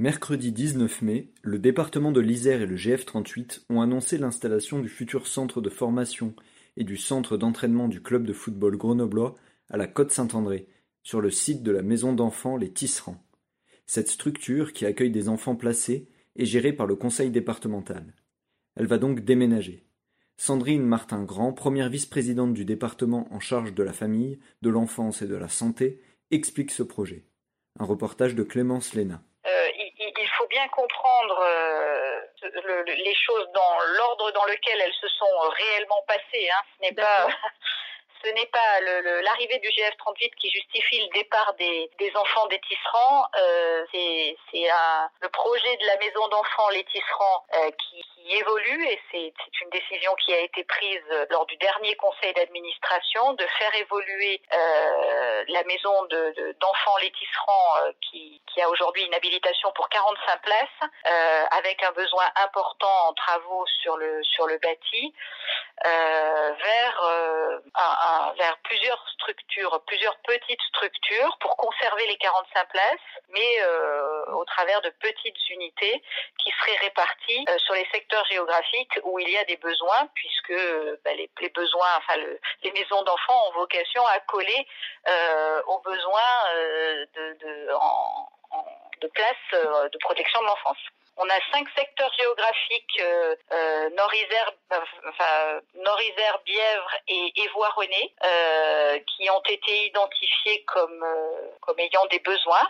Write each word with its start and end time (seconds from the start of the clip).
Mercredi 0.00 0.50
19 0.50 1.02
mai, 1.02 1.30
le 1.42 1.60
département 1.60 2.10
de 2.10 2.20
l'Isère 2.20 2.60
et 2.60 2.66
le 2.66 2.74
GF38 2.74 3.66
ont 3.70 3.80
annoncé 3.80 4.18
l'installation 4.18 4.80
du 4.80 4.88
futur 4.88 5.28
centre 5.28 5.60
de 5.60 5.70
formation 5.70 6.34
et 6.76 6.82
du 6.82 6.96
centre 6.96 7.36
d'entraînement 7.36 7.86
du 7.86 8.02
club 8.02 8.26
de 8.26 8.32
football 8.32 8.76
grenoblois 8.76 9.36
à 9.70 9.76
la 9.76 9.86
Côte-Saint-André, 9.86 10.66
sur 11.04 11.20
le 11.20 11.30
site 11.30 11.62
de 11.62 11.70
la 11.70 11.82
maison 11.82 12.12
d'enfants 12.12 12.56
Les 12.56 12.72
Tisserands. 12.72 13.24
Cette 13.86 14.08
structure, 14.08 14.72
qui 14.72 14.84
accueille 14.84 15.12
des 15.12 15.28
enfants 15.28 15.54
placés, 15.54 16.08
est 16.34 16.44
gérée 16.44 16.72
par 16.72 16.88
le 16.88 16.96
conseil 16.96 17.30
départemental. 17.30 18.14
Elle 18.74 18.88
va 18.88 18.98
donc 18.98 19.20
déménager. 19.20 19.86
Sandrine 20.36 20.82
Martin-Grand, 20.82 21.52
première 21.52 21.88
vice-présidente 21.88 22.52
du 22.52 22.64
département 22.64 23.32
en 23.32 23.38
charge 23.38 23.72
de 23.72 23.82
la 23.84 23.92
famille, 23.92 24.40
de 24.60 24.70
l'enfance 24.70 25.22
et 25.22 25.28
de 25.28 25.36
la 25.36 25.48
santé, 25.48 26.00
explique 26.32 26.72
ce 26.72 26.82
projet. 26.82 27.28
Un 27.78 27.84
reportage 27.84 28.34
de 28.34 28.42
Clémence 28.42 28.94
Léna. 28.94 29.22
Euh, 30.74 30.82
comprendre 30.82 31.40
euh, 31.40 32.20
les 32.86 33.14
choses 33.14 33.48
dans 33.54 33.78
l'ordre 33.96 34.30
dans 34.32 34.44
lequel 34.44 34.80
elles 34.80 34.94
se 35.00 35.08
sont 35.08 35.38
réellement 35.56 36.02
passées. 36.06 36.48
Hein. 36.50 36.62
Ce 36.76 36.82
n'est 36.82 36.94
pas 36.94 37.28
ce 38.24 38.30
n'est 38.30 38.46
pas 38.46 38.80
l'arrivée 39.22 39.58
du 39.58 39.68
GF38 39.68 40.34
qui 40.40 40.50
justifie 40.50 41.00
le 41.00 41.08
départ 41.14 41.54
des, 41.58 41.90
enfants 42.14 42.46
des 42.46 42.60
tisserands. 42.60 43.26
Euh, 43.38 43.84
c'est 43.92 44.36
le 45.20 45.28
projet 45.28 45.76
de 45.76 45.86
la 45.86 45.96
maison 45.98 46.26
d'enfants 46.28 46.68
Les 46.70 46.84
Tisserands 46.84 47.46
euh, 47.54 47.70
qui, 47.70 48.04
évolue 48.26 48.86
et 48.88 48.98
c'est 49.12 49.34
une 49.60 49.68
décision 49.68 50.14
qui 50.14 50.32
a 50.32 50.38
été 50.38 50.64
prise 50.64 51.02
lors 51.28 51.44
du 51.44 51.56
dernier 51.58 51.94
conseil 51.96 52.32
d'administration 52.32 53.34
de 53.34 53.44
faire 53.58 53.74
évoluer 53.74 54.40
euh, 54.50 55.44
la 55.48 55.62
maison 55.64 55.92
d'enfants 56.58 56.96
Les 57.02 57.10
Tisserands 57.10 57.92
qui, 58.00 58.40
qui, 58.46 58.62
a 58.62 58.70
aujourd'hui 58.70 59.04
une 59.04 59.14
habilitation 59.14 59.70
pour 59.74 59.90
45 59.90 60.40
places 60.40 60.90
avec 61.50 61.82
un 61.82 61.92
besoin 61.92 62.24
important 62.36 63.08
en 63.08 63.12
travaux 63.12 63.66
sur 63.82 63.98
le, 63.98 64.22
sur 64.22 64.46
le 64.46 64.56
bâti 64.56 65.14
vers 65.82 67.02
un 67.74 68.32
vers 68.38 68.56
plusieurs 68.58 69.08
structures, 69.10 69.82
plusieurs 69.86 70.16
petites 70.18 70.60
structures 70.68 71.36
pour 71.40 71.56
conserver 71.56 72.06
les 72.06 72.16
45 72.16 72.68
places, 72.68 73.22
mais 73.30 73.62
euh, 73.62 74.32
au 74.32 74.44
travers 74.44 74.80
de 74.82 74.90
petites 74.90 75.50
unités 75.50 76.02
qui 76.38 76.50
seraient 76.60 76.78
réparties 76.78 77.44
euh, 77.48 77.58
sur 77.58 77.74
les 77.74 77.86
secteurs 77.92 78.24
géographiques 78.26 78.98
où 79.04 79.18
il 79.18 79.28
y 79.28 79.36
a 79.36 79.44
des 79.44 79.56
besoins, 79.56 80.08
puisque 80.14 80.54
bah, 81.04 81.12
les, 81.14 81.48
besoins, 81.50 81.96
enfin 81.98 82.16
les 82.62 82.72
maisons 82.72 83.02
d'enfants 83.02 83.48
ont 83.48 83.52
vocation 83.60 84.04
à 84.06 84.20
coller 84.20 84.66
euh, 85.08 85.62
aux 85.66 85.78
besoins 85.80 86.20
de, 87.14 87.32
de, 87.40 87.68
de 89.00 89.06
places 89.08 89.90
de 89.92 89.98
protection 89.98 90.40
de 90.40 90.46
l'enfance. 90.46 90.78
On 91.16 91.28
a 91.28 91.40
cinq 91.52 91.68
secteurs 91.76 92.12
géographiques 92.18 93.00
euh, 93.00 93.36
euh, 93.52 93.90
Nord-Isère, 93.90 94.52
enfin, 95.08 95.60
Nord-Isère, 95.76 96.40
Bièvre 96.44 96.90
et 97.06 97.32
Évoix-René 97.36 98.14
euh, 98.24 98.98
qui 99.06 99.30
ont 99.30 99.42
été 99.48 99.86
identifiés 99.86 100.64
comme 100.64 101.04
comme 101.60 101.78
ayant 101.78 102.04
des 102.06 102.18
besoins. 102.18 102.68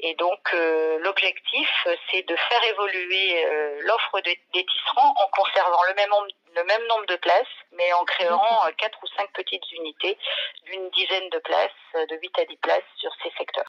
Et 0.00 0.14
donc 0.14 0.52
l'objectif, 1.00 1.86
c'est 2.10 2.22
de 2.22 2.36
faire 2.36 2.64
évoluer 2.64 3.44
l'offre 3.80 4.20
des 4.20 4.38
tisserands 4.52 5.14
en 5.16 5.28
conservant 5.28 5.82
le 5.88 5.94
même 5.94 6.10
nombre 6.10 6.26
le 6.54 6.64
même 6.64 6.86
nombre 6.86 7.06
de 7.06 7.16
places, 7.16 7.56
mais 7.72 7.92
en 7.92 8.04
créant 8.04 8.66
quatre 8.78 8.98
ou 9.02 9.06
cinq 9.16 9.30
petites 9.32 9.70
unités 9.72 10.16
d'une 10.64 10.88
dizaine 10.90 11.28
de 11.28 11.38
places, 11.38 11.70
de 11.94 12.16
8 12.16 12.38
à 12.38 12.44
10 12.46 12.56
places 12.56 12.82
sur 12.96 13.10
ces 13.22 13.30
secteurs. 13.36 13.66